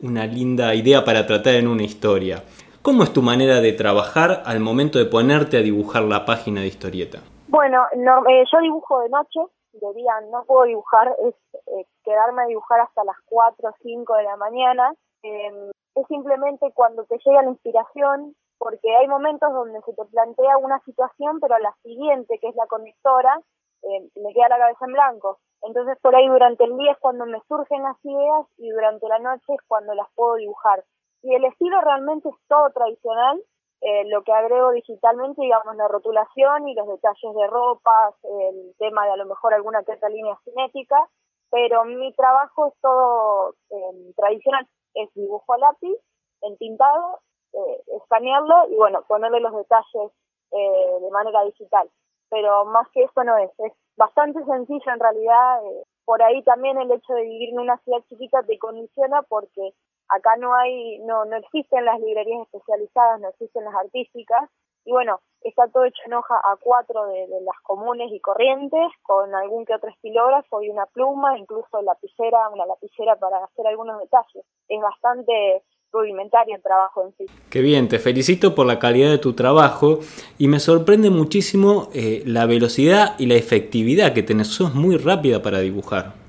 una 0.00 0.26
linda 0.26 0.74
idea 0.74 1.04
para 1.04 1.24
tratar 1.24 1.54
en 1.54 1.68
una 1.68 1.84
historia. 1.84 2.42
¿Cómo 2.82 3.04
es 3.04 3.12
tu 3.12 3.22
manera 3.22 3.60
de 3.60 3.74
trabajar 3.74 4.42
al 4.44 4.58
momento 4.58 4.98
de 4.98 5.04
ponerte 5.04 5.56
a 5.56 5.60
dibujar 5.60 6.02
la 6.02 6.24
página 6.24 6.62
de 6.62 6.66
historieta? 6.66 7.20
Bueno, 7.46 7.84
no, 7.96 8.28
eh, 8.28 8.42
yo 8.52 8.58
dibujo 8.60 9.00
de 9.02 9.10
noche, 9.10 9.38
de 9.72 9.92
día 9.94 10.12
no 10.30 10.44
puedo 10.44 10.64
dibujar, 10.64 11.14
es 11.24 11.34
eh, 11.66 11.86
quedarme 12.04 12.42
a 12.42 12.46
dibujar 12.46 12.80
hasta 12.80 13.04
las 13.04 13.16
4 13.26 13.68
o 13.68 13.74
5 13.82 14.14
de 14.14 14.22
la 14.22 14.36
mañana. 14.36 14.92
Eh, 15.22 15.70
es 15.94 16.06
simplemente 16.08 16.72
cuando 16.74 17.04
te 17.04 17.18
llega 17.24 17.42
la 17.42 17.50
inspiración, 17.50 18.34
porque 18.58 18.94
hay 18.96 19.08
momentos 19.08 19.52
donde 19.52 19.80
se 19.82 19.92
te 19.92 20.04
plantea 20.04 20.56
una 20.58 20.80
situación, 20.84 21.40
pero 21.40 21.58
la 21.58 21.74
siguiente, 21.82 22.38
que 22.38 22.48
es 22.48 22.54
la 22.54 22.66
conectora, 22.66 23.40
eh, 23.82 24.08
me 24.14 24.32
queda 24.32 24.48
la 24.48 24.58
cabeza 24.58 24.84
en 24.86 24.92
blanco. 24.92 25.38
Entonces 25.62 25.98
por 26.00 26.14
ahí 26.14 26.28
durante 26.28 26.64
el 26.64 26.76
día 26.76 26.92
es 26.92 26.98
cuando 26.98 27.26
me 27.26 27.40
surgen 27.48 27.82
las 27.82 27.96
ideas 28.04 28.46
y 28.58 28.70
durante 28.70 29.08
la 29.08 29.18
noche 29.18 29.54
es 29.54 29.60
cuando 29.66 29.94
las 29.94 30.06
puedo 30.14 30.36
dibujar. 30.36 30.84
Y 31.22 31.34
el 31.34 31.44
estilo 31.44 31.80
realmente 31.80 32.28
es 32.28 32.34
todo 32.48 32.70
tradicional, 32.70 33.40
eh, 33.82 34.04
lo 34.06 34.22
que 34.22 34.32
agrego 34.32 34.70
digitalmente, 34.70 35.42
digamos, 35.42 35.76
la 35.76 35.88
rotulación 35.88 36.68
y 36.68 36.74
los 36.74 36.86
detalles 36.86 37.34
de 37.34 37.46
ropas, 37.48 38.14
el 38.22 38.74
tema 38.78 39.04
de 39.06 39.12
a 39.12 39.16
lo 39.16 39.26
mejor 39.26 39.54
alguna 39.54 39.82
que 39.82 39.92
otra 39.92 40.08
línea 40.08 40.38
cinética, 40.44 41.08
pero 41.50 41.84
mi 41.84 42.12
trabajo 42.14 42.68
es 42.68 42.74
todo 42.80 43.54
eh, 43.70 44.12
tradicional, 44.16 44.66
es 44.94 45.12
dibujo 45.14 45.52
a 45.52 45.58
lápiz, 45.58 45.96
entintado, 46.42 47.20
eh, 47.52 47.82
escanearlo 47.96 48.68
y 48.70 48.76
bueno, 48.76 49.02
ponerle 49.06 49.40
los 49.40 49.54
detalles 49.54 50.12
eh, 50.52 51.00
de 51.00 51.10
manera 51.10 51.42
digital. 51.44 51.90
Pero 52.30 52.64
más 52.64 52.88
que 52.90 53.02
eso 53.02 53.24
no 53.24 53.36
es, 53.36 53.50
es 53.58 53.72
bastante 53.96 54.44
sencillo 54.44 54.92
en 54.92 55.00
realidad. 55.00 55.66
Eh, 55.66 55.84
por 56.04 56.22
ahí 56.22 56.42
también 56.44 56.78
el 56.78 56.90
hecho 56.90 57.12
de 57.14 57.22
vivir 57.22 57.50
en 57.50 57.60
una 57.60 57.78
ciudad 57.78 58.02
chiquita 58.08 58.42
te 58.42 58.58
condiciona 58.58 59.22
porque 59.22 59.72
acá 60.14 60.36
no 60.38 60.54
hay, 60.54 60.98
no, 61.00 61.24
no 61.24 61.36
existen 61.36 61.84
las 61.84 62.00
librerías 62.00 62.42
especializadas, 62.42 63.20
no 63.20 63.28
existen 63.28 63.64
las 63.64 63.74
artísticas, 63.74 64.50
y 64.84 64.90
bueno, 64.90 65.20
está 65.42 65.68
todo 65.68 65.84
hecho 65.84 66.02
en 66.06 66.14
hoja 66.14 66.34
a 66.34 66.56
cuatro 66.60 67.06
de, 67.06 67.26
las 67.44 67.56
comunes 67.62 68.10
y 68.12 68.20
corrientes, 68.20 68.88
con 69.02 69.34
algún 69.34 69.64
que 69.64 69.74
otro 69.74 69.90
estilógrafo 69.90 70.62
y 70.62 70.70
una 70.70 70.86
pluma, 70.86 71.38
incluso 71.38 71.80
lapicera, 71.82 72.48
una 72.52 72.66
lapicera 72.66 73.16
para 73.16 73.44
hacer 73.44 73.66
algunos 73.66 74.00
detalles. 74.00 74.44
Es 74.68 74.80
bastante 74.80 75.62
rudimentario 75.92 76.56
el 76.56 76.62
trabajo 76.62 77.04
en 77.04 77.14
sí. 77.16 77.26
Qué 77.50 77.60
bien, 77.60 77.88
te 77.88 77.98
felicito 77.98 78.54
por 78.54 78.66
la 78.66 78.78
calidad 78.78 79.10
de 79.10 79.18
tu 79.18 79.34
trabajo 79.34 80.00
y 80.38 80.48
me 80.48 80.58
sorprende 80.58 81.10
muchísimo 81.10 81.88
eh, 81.94 82.22
la 82.26 82.46
velocidad 82.46 83.14
y 83.18 83.26
la 83.26 83.34
efectividad 83.34 84.14
que 84.14 84.22
tenés. 84.22 84.48
Sos 84.48 84.74
muy 84.74 84.96
rápida 84.96 85.42
para 85.42 85.60
dibujar. 85.60 86.21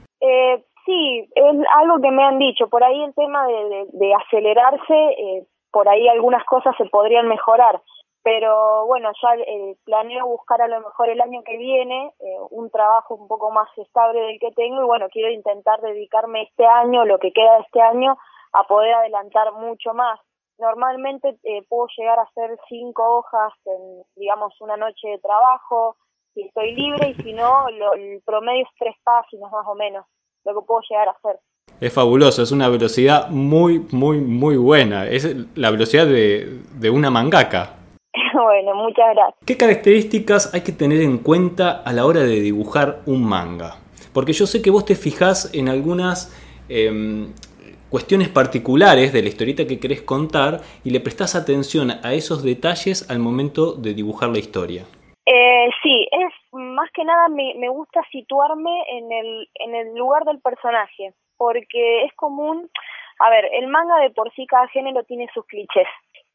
Algo 1.76 2.02
que 2.02 2.12
me 2.12 2.24
han 2.24 2.40
dicho. 2.40 2.68
Por 2.68 2.84
ahí 2.84 3.04
el 3.04 3.14
tema 3.14 3.48
de, 3.48 3.88
de, 3.92 4.14
acelerarse, 4.14 4.94
eh, 4.94 5.46
por 5.72 5.88
ahí 5.90 6.08
algunas 6.08 6.44
cosas 6.46 6.76
se 6.78 6.86
podrían 6.86 7.28
mejorar 7.28 7.82
pero 8.24 8.86
bueno, 8.86 9.12
ya 9.22 9.36
eh, 9.36 9.76
planeo 9.84 10.26
buscar 10.28 10.62
a 10.62 10.68
lo 10.70 10.80
mejor 10.80 11.10
el 11.10 11.20
año 11.20 11.44
que 11.44 11.58
viene 11.58 12.14
eh, 12.20 12.38
un 12.52 12.70
trabajo 12.72 13.16
un 13.16 13.28
poco 13.28 13.52
más 13.52 13.68
estable 13.78 14.22
del 14.22 14.40
que 14.40 14.52
tengo 14.52 14.82
y 14.82 14.86
bueno, 14.86 15.10
quiero 15.10 15.30
intentar 15.30 15.82
dedicarme 15.82 16.44
este 16.44 16.66
año, 16.66 17.06
lo 17.06 17.20
que 17.20 17.34
queda 17.34 17.56
de 17.56 17.64
este 17.64 17.82
año, 17.82 18.18
a 18.54 18.64
poder 18.64 18.94
adelantar 18.94 19.52
mucho 19.54 19.94
más. 19.94 20.20
Normalmente 20.58 21.38
eh, 21.44 21.64
puedo 21.68 21.88
llegar 21.98 22.18
a 22.20 22.24
hacer 22.24 22.58
cinco 22.70 23.18
hojas 23.18 23.52
en, 23.66 24.04
digamos, 24.16 24.60
una 24.62 24.78
noche 24.78 25.10
de 25.10 25.20
trabajo, 25.20 25.98
si 26.34 26.44
estoy 26.44 26.74
libre, 26.76 27.10
y 27.10 27.24
si 27.24 27.34
no, 27.34 27.68
el 27.68 28.22
promedio 28.26 28.64
es 28.64 28.72
tres 28.80 28.96
páginas 29.04 29.52
más 29.52 29.68
o 29.68 29.76
menos, 29.76 30.06
lo 30.46 30.54
que 30.54 30.66
puedo 30.66 30.82
llegar 30.90 31.08
a 31.08 31.12
hacer. 31.12 31.40
Es 31.80 31.94
fabuloso, 31.94 32.44
es 32.44 32.52
una 32.52 32.70
velocidad 32.70 33.30
muy, 33.30 33.86
muy, 33.92 34.20
muy 34.20 34.58
buena. 34.58 35.08
Es 35.08 35.36
la 35.56 35.72
velocidad 35.72 36.06
de, 36.06 36.60
de 36.80 36.90
una 36.90 37.10
mangaka. 37.10 37.78
bueno, 38.34 38.76
muchas 38.76 39.06
gracias. 39.14 39.40
¿Qué 39.46 39.58
características 39.58 40.54
hay 40.54 40.62
que 40.62 40.72
tener 40.72 41.02
en 41.02 41.18
cuenta 41.18 41.82
a 41.84 41.94
la 41.94 42.06
hora 42.06 42.22
de 42.22 42.40
dibujar 42.40 43.00
un 43.06 43.24
manga? 43.24 43.78
Porque 44.14 44.34
yo 44.34 44.46
sé 44.46 44.62
que 44.62 44.70
vos 44.70 44.86
te 44.86 44.96
fijás 44.96 45.54
en 45.54 45.70
algunas 45.70 46.32
em, 46.70 47.34
cuestiones 47.90 48.30
particulares 48.30 49.12
de 49.12 49.22
la 49.22 49.30
historieta 49.30 49.66
que 49.66 49.80
querés 49.80 50.02
contar 50.02 50.62
y 50.84 50.92
le 50.92 51.00
prestás 51.00 51.36
atención 51.36 51.92
a 51.92 52.14
esos 52.14 52.44
detalles 52.44 53.10
al 53.10 53.20
momento 53.20 53.74
de 53.74 53.94
dibujar 53.94 54.30
la 54.30 54.40
historia. 54.40 54.84
Eh, 55.26 55.70
sí, 55.82 56.08
es 56.12 56.43
más 56.54 56.90
que 56.92 57.04
nada 57.04 57.28
me, 57.30 57.54
me 57.56 57.70
gusta 57.70 58.02
situarme 58.12 58.72
en 58.90 59.12
el, 59.12 59.50
en 59.56 59.76
el 59.76 59.96
lugar 59.96 60.24
del 60.26 60.40
personaje, 60.42 61.14
porque 61.38 62.06
es 62.06 62.14
común, 62.14 62.70
a 63.20 63.30
ver, 63.30 63.50
el 63.54 63.68
manga 63.68 63.98
de 64.00 64.12
por 64.12 64.32
sí 64.34 64.46
cada 64.48 64.68
género 64.68 65.04
tiene 65.04 65.28
sus 65.34 65.46
clichés 65.46 65.88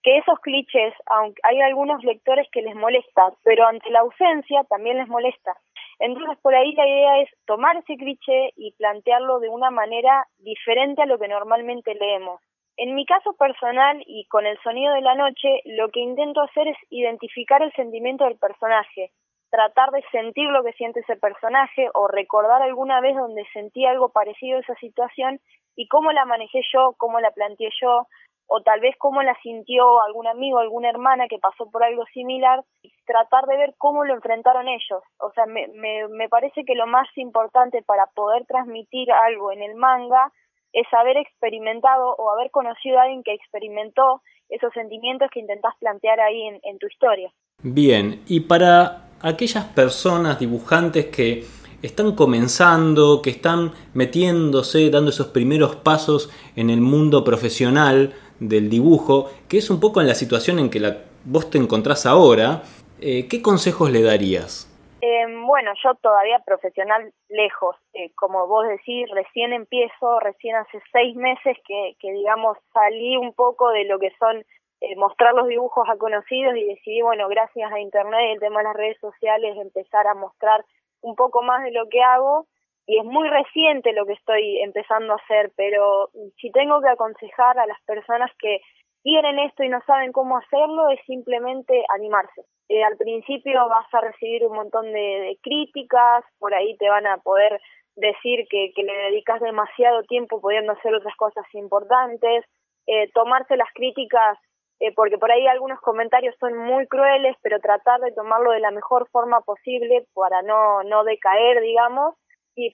que 0.02 0.18
esos 0.18 0.38
clichés, 0.40 0.94
aunque 1.06 1.40
hay 1.44 1.60
algunos 1.60 2.02
lectores 2.04 2.48
que 2.52 2.62
les 2.62 2.74
molesta, 2.74 3.32
pero 3.44 3.66
ante 3.66 3.90
la 3.90 4.00
ausencia 4.00 4.64
también 4.64 4.98
les 4.98 5.08
molesta. 5.08 5.56
Entonces 5.98 6.38
por 6.40 6.54
ahí 6.54 6.72
la 6.74 6.86
idea 6.86 7.20
es 7.20 7.30
tomar 7.46 7.76
ese 7.76 7.96
cliché 7.96 8.52
y 8.56 8.72
plantearlo 8.72 9.40
de 9.40 9.48
una 9.48 9.70
manera 9.70 10.26
diferente 10.38 11.02
a 11.02 11.06
lo 11.06 11.18
que 11.18 11.28
normalmente 11.28 11.94
leemos. 11.94 12.40
En 12.76 12.94
mi 12.94 13.04
caso 13.04 13.32
personal 13.34 14.00
y 14.06 14.24
con 14.26 14.46
el 14.46 14.56
sonido 14.62 14.94
de 14.94 15.00
la 15.00 15.16
noche, 15.16 15.62
lo 15.64 15.88
que 15.88 15.98
intento 15.98 16.40
hacer 16.42 16.68
es 16.68 16.76
identificar 16.90 17.60
el 17.62 17.72
sentimiento 17.72 18.24
del 18.24 18.38
personaje, 18.38 19.10
tratar 19.50 19.90
de 19.90 20.02
sentir 20.12 20.48
lo 20.50 20.62
que 20.62 20.72
siente 20.72 21.00
ese 21.00 21.16
personaje 21.16 21.88
o 21.94 22.08
recordar 22.08 22.62
alguna 22.62 23.00
vez 23.00 23.16
donde 23.16 23.44
sentí 23.52 23.86
algo 23.86 24.10
parecido 24.10 24.58
a 24.58 24.60
esa 24.60 24.74
situación 24.76 25.40
y 25.76 25.88
cómo 25.88 26.12
la 26.12 26.24
manejé 26.24 26.60
yo, 26.72 26.94
cómo 26.98 27.20
la 27.20 27.30
planteé 27.30 27.70
yo, 27.80 28.06
o 28.48 28.62
tal 28.62 28.80
vez 28.80 28.96
cómo 28.98 29.22
la 29.22 29.36
sintió 29.42 30.02
algún 30.02 30.26
amigo, 30.26 30.58
alguna 30.58 30.88
hermana 30.88 31.28
que 31.28 31.38
pasó 31.38 31.70
por 31.70 31.84
algo 31.84 32.04
similar, 32.14 32.64
tratar 33.06 33.44
de 33.46 33.56
ver 33.56 33.74
cómo 33.76 34.04
lo 34.04 34.14
enfrentaron 34.14 34.68
ellos. 34.68 35.02
O 35.20 35.30
sea, 35.32 35.44
me, 35.46 35.68
me, 35.68 36.08
me 36.08 36.28
parece 36.28 36.64
que 36.64 36.74
lo 36.74 36.86
más 36.86 37.06
importante 37.16 37.82
para 37.82 38.06
poder 38.14 38.46
transmitir 38.46 39.12
algo 39.12 39.52
en 39.52 39.62
el 39.62 39.74
manga 39.76 40.32
es 40.72 40.86
haber 40.92 41.18
experimentado 41.18 42.14
o 42.16 42.30
haber 42.30 42.50
conocido 42.50 42.98
a 42.98 43.02
alguien 43.02 43.22
que 43.22 43.34
experimentó 43.34 44.22
esos 44.48 44.72
sentimientos 44.72 45.30
que 45.30 45.40
intentás 45.40 45.74
plantear 45.78 46.20
ahí 46.20 46.46
en, 46.46 46.60
en 46.62 46.78
tu 46.78 46.86
historia. 46.86 47.30
Bien, 47.62 48.22
y 48.26 48.40
para 48.40 49.07
aquellas 49.20 49.64
personas, 49.66 50.38
dibujantes 50.38 51.06
que 51.06 51.44
están 51.82 52.14
comenzando, 52.14 53.22
que 53.22 53.30
están 53.30 53.72
metiéndose, 53.94 54.90
dando 54.90 55.10
esos 55.10 55.28
primeros 55.28 55.76
pasos 55.76 56.30
en 56.56 56.70
el 56.70 56.80
mundo 56.80 57.24
profesional, 57.24 58.14
del 58.40 58.70
dibujo, 58.70 59.30
que 59.48 59.58
es 59.58 59.70
un 59.70 59.80
poco 59.80 60.00
en 60.00 60.06
la 60.06 60.14
situación 60.14 60.58
en 60.58 60.70
que 60.70 60.80
la, 60.80 60.98
vos 61.24 61.50
te 61.50 61.58
encontrás 61.58 62.06
ahora, 62.06 62.62
eh, 63.00 63.26
¿qué 63.28 63.42
consejos 63.42 63.90
le 63.90 64.02
darías? 64.02 64.64
Eh, 65.00 65.26
bueno, 65.46 65.72
yo 65.82 65.94
todavía 65.96 66.40
profesional 66.44 67.12
lejos, 67.28 67.76
eh, 67.94 68.10
como 68.16 68.46
vos 68.48 68.66
decís, 68.66 69.08
recién 69.12 69.52
empiezo, 69.52 70.18
recién 70.20 70.56
hace 70.56 70.80
seis 70.92 71.14
meses 71.14 71.56
que, 71.66 71.94
que 72.00 72.12
digamos 72.12 72.58
salí 72.72 73.16
un 73.16 73.32
poco 73.32 73.70
de 73.70 73.84
lo 73.84 73.98
que 73.98 74.12
son 74.18 74.44
eh, 74.80 74.96
mostrar 74.96 75.34
los 75.34 75.48
dibujos 75.48 75.88
a 75.88 75.96
conocidos 75.96 76.56
y 76.56 76.64
decidí, 76.64 77.02
bueno, 77.02 77.28
gracias 77.28 77.72
a 77.72 77.80
Internet 77.80 78.20
y 78.28 78.32
el 78.34 78.40
tema 78.40 78.60
de 78.60 78.64
las 78.64 78.76
redes 78.76 78.98
sociales, 79.00 79.56
empezar 79.56 80.06
a 80.06 80.14
mostrar 80.14 80.64
un 81.00 81.14
poco 81.16 81.42
más 81.42 81.64
de 81.64 81.72
lo 81.72 81.88
que 81.88 82.02
hago 82.02 82.46
y 82.86 82.98
es 82.98 83.04
muy 83.04 83.28
reciente 83.28 83.92
lo 83.92 84.06
que 84.06 84.14
estoy 84.14 84.60
empezando 84.62 85.12
a 85.12 85.16
hacer, 85.16 85.52
pero 85.56 86.08
si 86.40 86.50
tengo 86.52 86.80
que 86.80 86.88
aconsejar 86.88 87.58
a 87.58 87.66
las 87.66 87.78
personas 87.82 88.30
que 88.38 88.60
quieren 89.02 89.38
esto 89.40 89.62
y 89.62 89.68
no 89.68 89.80
saben 89.86 90.12
cómo 90.12 90.38
hacerlo, 90.38 90.88
es 90.88 91.00
simplemente 91.06 91.84
animarse. 91.94 92.42
Eh, 92.68 92.82
al 92.82 92.96
principio 92.96 93.68
vas 93.68 93.92
a 93.92 94.00
recibir 94.00 94.46
un 94.46 94.56
montón 94.56 94.92
de, 94.92 95.38
críticas, 95.42 96.24
por 96.38 96.54
ahí 96.54 96.76
te 96.76 96.88
van 96.88 97.06
a 97.06 97.18
poder 97.18 97.60
decir 97.96 98.46
que, 98.48 98.72
que 98.74 98.82
le 98.82 98.94
dedicas 99.10 99.40
demasiado 99.40 100.02
tiempo 100.04 100.40
pudiendo 100.40 100.72
hacer 100.72 100.94
otras 100.94 101.16
cosas 101.16 101.44
importantes, 101.54 102.44
eh, 102.86 103.10
tomarse 103.12 103.56
las 103.56 103.68
críticas 103.74 104.38
eh, 104.80 104.92
porque 104.94 105.18
por 105.18 105.30
ahí 105.30 105.46
algunos 105.46 105.80
comentarios 105.80 106.34
son 106.38 106.56
muy 106.56 106.86
crueles, 106.86 107.36
pero 107.42 107.60
tratar 107.60 108.00
de 108.00 108.12
tomarlo 108.12 108.52
de 108.52 108.60
la 108.60 108.70
mejor 108.70 109.08
forma 109.10 109.40
posible 109.40 110.06
para 110.14 110.42
no, 110.42 110.82
no 110.84 111.04
decaer, 111.04 111.60
digamos, 111.60 112.14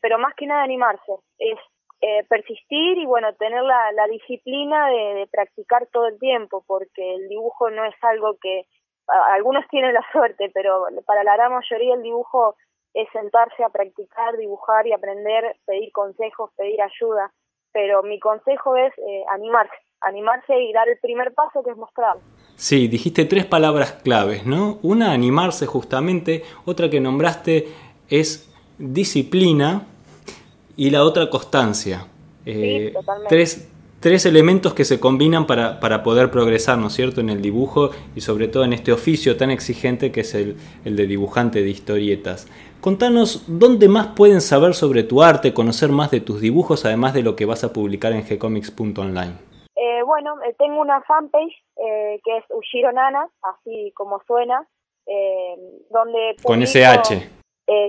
pero 0.01 0.19
más 0.19 0.35
que 0.35 0.47
nada 0.47 0.63
animarse, 0.63 1.13
es 1.39 1.59
eh, 2.01 2.25
persistir 2.29 2.99
y 2.99 3.07
bueno, 3.07 3.35
tener 3.35 3.63
la, 3.63 3.93
la 3.93 4.07
disciplina 4.07 4.89
de, 4.89 5.27
practicar 5.31 5.87
todo 5.93 6.09
el 6.09 6.19
tiempo, 6.19 6.63
porque 6.67 7.15
el 7.15 7.29
dibujo 7.29 7.71
no 7.71 7.85
es 7.85 7.95
algo 8.03 8.37
que 8.41 8.65
algunos 9.07 9.67
tienen 9.69 9.95
la 9.95 10.05
suerte, 10.13 10.51
pero 10.53 10.87
para 11.07 11.25
la 11.25 11.37
gran 11.37 11.53
mayoría 11.53 11.95
el 11.95 12.03
dibujo 12.03 12.57
es 12.95 13.09
sentarse 13.13 13.65
a 13.65 13.71
practicar, 13.71 14.37
dibujar 14.37 14.87
y 14.87 14.93
aprender, 14.93 15.57
pedir 15.67 15.93
consejos, 15.93 16.51
pedir 16.57 16.81
ayuda, 16.81 17.31
pero 17.73 18.03
mi 18.03 18.21
consejo 18.21 18.77
es 18.77 18.93
eh, 18.99 19.25
animarse, 19.31 19.75
animarse 20.01 20.61
y 20.61 20.73
dar 20.73 20.89
el 20.89 20.99
primer 20.99 21.33
paso 21.33 21.63
que 21.63 21.71
es 21.71 21.77
mostrarlo. 21.77 22.23
Sí, 22.57 22.87
dijiste 22.89 23.25
tres 23.25 23.47
palabras 23.47 23.93
claves, 24.05 24.47
¿no? 24.47 24.79
Una, 24.83 25.13
animarse 25.13 25.67
justamente, 25.67 26.45
otra 26.65 26.89
que 26.89 27.01
nombraste 27.01 27.69
es 28.09 28.49
disciplina 28.79 29.87
y 30.77 30.91
la 30.91 31.05
otra 31.05 31.31
constancia. 31.31 32.07
Eh, 32.47 32.95
tres, 33.29 33.69
tres, 34.01 34.27
elementos 34.27 34.75
que 34.75 34.85
se 34.85 35.01
combinan 35.01 35.47
para, 35.47 35.81
para, 35.81 36.03
poder 36.03 36.31
progresar, 36.31 36.79
¿no 36.79 36.89
es 36.89 36.93
cierto?, 36.93 37.21
en 37.21 37.31
el 37.31 37.41
dibujo 37.41 37.91
y 38.15 38.21
sobre 38.21 38.49
todo 38.49 38.65
en 38.65 38.73
este 38.73 38.93
oficio 38.93 39.37
tan 39.37 39.51
exigente 39.51 40.13
que 40.13 40.21
es 40.21 40.35
el, 40.35 40.57
el 40.85 40.95
de 40.95 41.07
dibujante 41.07 41.63
de 41.63 41.71
historietas. 41.71 42.47
Contanos 42.81 43.45
dónde 43.47 43.89
más 43.89 44.09
pueden 44.09 44.43
saber 44.43 44.75
sobre 44.75 45.05
tu 45.05 45.23
arte, 45.23 45.55
conocer 45.55 45.89
más 45.89 46.11
de 46.11 46.21
tus 46.21 46.41
dibujos, 46.41 46.85
además 46.85 47.15
de 47.15 47.23
lo 47.23 47.35
que 47.35 47.47
vas 47.47 47.65
a 47.65 47.73
publicar 47.73 48.13
en 48.13 48.25
gcomics.online. 48.29 49.54
Eh, 50.05 50.07
bueno, 50.07 50.37
eh, 50.43 50.55
tengo 50.59 50.81
una 50.81 51.03
fanpage 51.03 51.55
eh, 51.77 52.21
que 52.25 52.37
es 52.37 52.45
Ushiro 52.51 52.93
Nana, 52.93 53.29
así 53.43 53.93
como 53.97 54.21
suena, 54.27 54.67
eh, 55.07 55.57
donde... 55.91 56.37
Con 56.43 56.63
SH. 56.63 57.15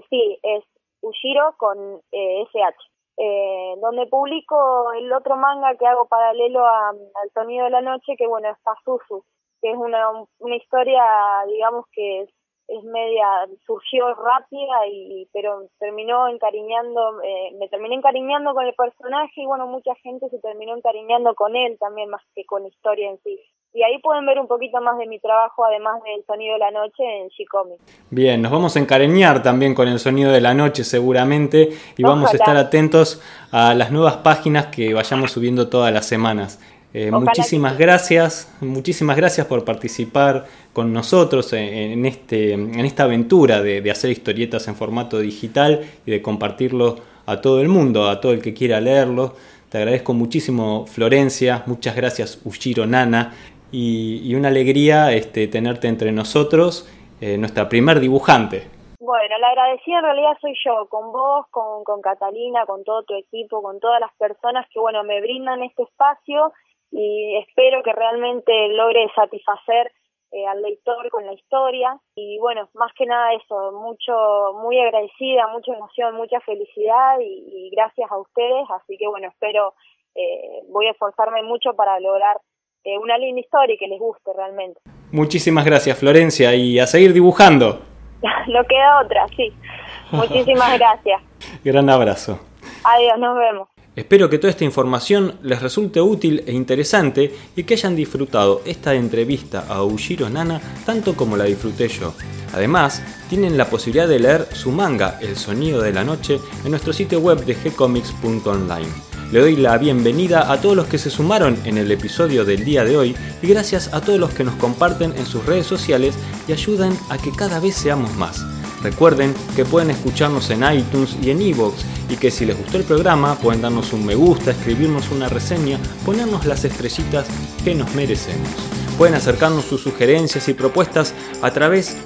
sí, 0.10 0.40
es 0.42 0.64
Ushiro 1.02 1.56
con 1.58 1.78
eh, 2.12 2.46
SH. 2.52 2.78
Eh, 3.18 3.76
donde 3.82 4.08
publico 4.08 4.92
el 4.94 5.12
otro 5.14 5.38
manga 5.38 5.76
que 5.78 5.88
hago 5.88 6.06
paralelo 6.08 6.66
al 6.66 7.32
sonido 7.34 7.66
de 7.66 7.72
la 7.72 7.82
noche, 7.82 8.16
que 8.18 8.28
bueno, 8.28 8.50
es 8.50 8.58
Pazuzu, 8.62 9.24
que 9.62 9.72
es 9.72 9.78
una, 9.78 10.10
una 10.40 10.56
historia, 10.56 11.02
digamos 11.48 11.86
que 11.94 12.28
es, 12.68 12.84
media, 12.84 13.26
surgió 13.66 14.14
rápida 14.14 14.88
y 14.88 15.28
pero 15.34 15.68
terminó 15.80 16.28
encariñando, 16.28 17.22
eh, 17.22 17.56
me 17.60 17.68
terminé 17.70 17.96
encariñando 17.96 18.54
con 18.54 18.66
el 18.66 18.74
personaje 18.74 19.42
y 19.42 19.46
bueno, 19.46 19.68
mucha 19.68 19.96
gente 19.96 20.30
se 20.30 20.40
terminó 20.40 20.76
encariñando 20.76 21.36
con 21.36 21.56
él 21.56 21.78
también 21.80 22.10
más 22.10 22.22
que 22.34 22.46
con 22.46 22.64
la 22.64 22.70
historia 22.70 23.10
en 23.10 23.20
sí 23.24 23.40
y 23.76 23.84
ahí 23.84 24.00
pueden 24.02 24.26
ver 24.26 24.40
un 24.40 24.48
poquito 24.48 24.80
más 24.80 24.98
de 24.98 25.06
mi 25.06 25.20
trabajo, 25.20 25.66
además 25.66 26.02
del 26.04 26.26
sonido 26.26 26.54
de 26.54 26.60
la 26.60 26.72
noche 26.72 27.04
en 27.04 27.28
G-Comics. 27.28 27.84
Bien, 28.10 28.42
nos 28.42 28.50
vamos 28.50 28.78
a 28.78 28.80
encariñar 28.80 29.44
también 29.44 29.76
con 29.76 29.90
el 29.90 30.00
sonido 30.00 30.32
de 30.32 30.40
la 30.40 30.54
noche 30.54 30.86
seguramente 30.86 31.72
y 31.98 32.02
vamos 32.04 32.32
a 32.32 32.38
estar 32.38 32.56
atentos 32.56 33.22
a 33.52 33.74
las 33.74 33.92
nuevas 33.92 34.18
páginas 34.18 34.68
que 34.68 34.94
vayamos 34.94 35.34
subiendo 35.34 35.68
todas 35.70 35.94
las 35.94 36.08
semanas. 36.08 36.62
Eh, 36.98 37.12
muchísimas 37.12 37.78
gracias, 37.78 38.56
muchísimas 38.62 39.18
gracias 39.18 39.46
por 39.48 39.66
participar 39.66 40.46
con 40.72 40.94
nosotros 40.94 41.52
en, 41.52 42.06
este, 42.06 42.54
en 42.54 42.80
esta 42.80 43.04
aventura 43.04 43.62
de, 43.62 43.82
de, 43.82 43.92
hacer 43.92 44.12
historietas 44.12 44.70
en 44.70 44.76
formato 44.76 45.20
digital 45.20 45.82
y 46.06 46.12
de 46.12 46.22
compartirlo 46.22 46.96
a 47.26 47.42
todo 47.42 47.60
el 47.60 47.68
mundo, 47.68 48.08
a 48.08 48.22
todo 48.22 48.32
el 48.32 48.42
que 48.42 48.54
quiera 48.54 48.80
leerlo. 48.80 49.34
Te 49.68 49.80
agradezco 49.80 50.14
muchísimo 50.14 50.86
Florencia, 50.88 51.64
muchas 51.66 51.98
gracias 51.98 52.40
Ushiro 52.46 52.86
Nana 52.86 53.34
y, 53.74 54.34
una 54.34 54.48
alegría 54.48 55.12
este, 55.12 55.50
tenerte 55.50 55.90
entre 55.90 56.14
nosotros, 56.14 56.90
eh, 57.20 57.38
nuestra 57.38 57.68
primer 57.68 58.00
dibujante. 58.00 58.70
Bueno, 59.02 59.38
la 59.38 59.50
agradecida 59.50 59.98
en 59.98 60.04
realidad 60.06 60.38
soy 60.40 60.54
yo, 60.66 60.88
con 60.88 61.12
vos, 61.12 61.46
con, 61.52 61.84
con 61.84 62.02
Catalina, 62.02 62.66
con 62.66 62.86
todo 62.86 63.04
tu 63.04 63.16
equipo, 63.16 63.62
con 63.62 63.82
todas 63.82 64.00
las 64.00 64.14
personas 64.14 64.66
que, 64.74 64.80
bueno, 64.80 65.04
me 65.04 65.20
brindan 65.20 65.62
este 65.62 65.84
espacio 65.84 66.54
y 66.92 67.38
espero 67.38 67.84
que 67.84 67.94
realmente 67.94 68.70
logre 68.70 69.08
satisfacer 69.16 69.92
eh, 70.32 70.46
al 70.48 70.62
lector 70.62 71.10
con 71.12 71.26
la 71.26 71.34
historia 71.34 71.98
y 72.16 72.38
bueno, 72.40 72.68
más 72.74 72.92
que 72.98 73.06
nada 73.06 73.34
eso, 73.34 73.72
mucho, 73.72 74.54
muy 74.62 74.78
agradecida, 74.80 75.48
mucha 75.48 75.74
emoción, 75.74 76.16
mucha 76.16 76.40
felicidad 76.42 77.20
y, 77.22 77.70
gracias 77.72 78.12
a 78.12 78.18
ustedes, 78.18 78.66
así 78.70 78.98
que 78.98 79.08
bueno, 79.08 79.28
espero, 79.30 79.74
eh, 80.16 80.62
voy 80.70 80.88
a 80.88 80.92
esforzarme 80.92 81.42
mucho 81.44 81.74
para 81.74 82.00
lograr 82.00 82.38
eh, 82.84 82.98
una 82.98 83.18
linda 83.18 83.42
historia 83.42 83.76
y 83.76 83.78
que 83.78 83.88
les 83.88 84.00
guste 84.00 84.32
realmente. 84.36 84.82
Muchísimas 85.12 85.64
gracias 85.64 85.98
Florencia 85.98 86.54
y 86.54 86.80
a 86.80 86.88
seguir 86.88 87.14
dibujando. 87.14 87.80
no 88.48 88.64
queda 88.66 89.02
otra, 89.02 89.28
sí. 89.38 89.54
Muchísimas 90.12 90.78
gracias. 90.78 91.22
Gran 91.64 91.90
abrazo. 91.90 92.40
Adiós, 92.84 93.18
nos 93.20 93.38
vemos. 93.38 93.75
Espero 93.96 94.30
que 94.30 94.38
toda 94.38 94.52
esta 94.52 94.66
información 94.66 95.36
les 95.42 95.62
resulte 95.62 96.02
útil 96.02 96.44
e 96.46 96.52
interesante 96.52 97.34
y 97.56 97.64
que 97.64 97.76
hayan 97.76 97.96
disfrutado 97.96 98.62
esta 98.66 98.94
entrevista 98.94 99.66
a 99.70 99.84
Ushiro 99.84 100.30
Nana 100.30 100.62
tanto 100.86 101.16
como 101.16 101.38
la 101.38 101.46
disfruté 101.46 101.88
yo. 101.88 102.14
Además, 102.54 103.02
tienen 103.30 103.58
la 103.58 103.70
posibilidad 103.70 104.08
de 104.08 104.20
leer 104.20 104.48
su 104.54 104.72
manga 104.72 105.18
El 105.22 105.38
sonido 105.38 105.82
de 105.82 105.94
la 105.94 106.04
noche 106.04 106.40
en 106.66 106.72
nuestro 106.72 106.92
sitio 106.92 107.20
web 107.20 107.46
de 107.46 107.54
gcomics.online. 107.54 108.88
Le 109.32 109.40
doy 109.40 109.56
la 109.56 109.78
bienvenida 109.78 110.52
a 110.52 110.60
todos 110.60 110.76
los 110.76 110.88
que 110.88 110.98
se 110.98 111.10
sumaron 111.10 111.58
en 111.64 111.78
el 111.78 111.90
episodio 111.90 112.44
del 112.44 112.66
día 112.66 112.84
de 112.84 112.98
hoy 112.98 113.16
y 113.42 113.48
gracias 113.48 113.94
a 113.94 114.02
todos 114.02 114.20
los 114.20 114.34
que 114.34 114.44
nos 114.44 114.56
comparten 114.56 115.14
en 115.16 115.26
sus 115.26 115.46
redes 115.46 115.66
sociales 115.66 116.16
y 116.48 116.52
ayudan 116.52 116.98
a 117.10 117.18
que 117.18 117.32
cada 117.32 117.60
vez 117.62 117.76
seamos 117.76 118.14
más. 118.16 118.46
Recuerden 118.86 119.34
que 119.56 119.66
pueden 119.66 119.90
escucharnos 119.90 120.52
en 120.52 120.62
iTunes 120.64 121.18
y 121.20 121.32
en 121.32 121.42
Evox 121.42 121.84
y 122.08 122.18
que 122.18 122.30
si 122.30 122.46
les 122.46 122.56
gustó 122.56 122.78
el 122.78 122.84
programa 122.84 123.34
pueden 123.34 123.64
darnos 123.64 123.94
un 123.94 124.06
me 124.06 124.14
gusta, 124.14 124.52
escribirnos 124.52 125.10
una 125.10 125.28
reseña, 125.28 125.80
ponernos 126.06 126.46
las 126.46 126.66
estrellitas 126.66 127.26
que 127.64 127.74
nos 127.74 127.96
merecemos. 127.96 128.48
Pueden 128.96 129.16
acercarnos 129.16 129.66
sus 129.66 129.82
sugerencias 129.82 130.48
y 130.50 130.54
propuestas 130.54 131.16
a 131.42 131.50
través 131.50 131.98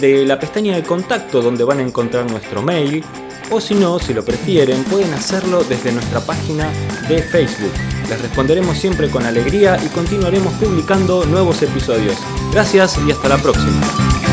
de 0.00 0.26
la 0.26 0.40
pestaña 0.40 0.74
de 0.74 0.82
contacto 0.82 1.40
donde 1.40 1.62
van 1.62 1.78
a 1.78 1.82
encontrar 1.82 2.28
nuestro 2.28 2.62
mail 2.62 3.04
o 3.52 3.60
si 3.60 3.76
no, 3.76 4.00
si 4.00 4.12
lo 4.12 4.24
prefieren, 4.24 4.82
pueden 4.82 5.14
hacerlo 5.14 5.62
desde 5.62 5.92
nuestra 5.92 6.18
página 6.18 6.68
de 7.08 7.22
Facebook. 7.22 7.72
Les 8.08 8.20
responderemos 8.20 8.76
siempre 8.76 9.08
con 9.08 9.24
alegría 9.24 9.78
y 9.84 9.86
continuaremos 9.90 10.52
publicando 10.54 11.24
nuevos 11.26 11.62
episodios. 11.62 12.16
Gracias 12.52 12.98
y 13.06 13.12
hasta 13.12 13.28
la 13.28 13.38
próxima. 13.38 14.23